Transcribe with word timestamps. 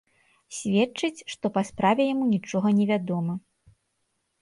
Сведчыць, 0.59 1.25
што 1.35 1.45
па 1.59 1.65
справе 1.71 2.09
яму 2.13 2.25
нічога 2.35 2.67
не 2.81 2.85
вядома. 2.97 3.41